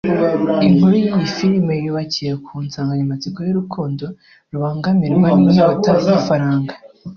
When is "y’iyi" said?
1.03-1.25